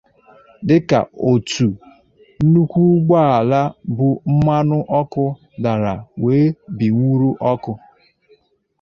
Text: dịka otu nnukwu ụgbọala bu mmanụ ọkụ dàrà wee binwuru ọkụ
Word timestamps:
dịka 0.67 0.99
otu 1.29 1.67
nnukwu 2.43 2.81
ụgbọala 2.93 3.61
bu 3.95 4.07
mmanụ 4.33 4.77
ọkụ 4.99 5.23
dàrà 5.63 5.93
wee 6.23 6.47
binwuru 6.77 7.29
ọkụ 7.51 7.71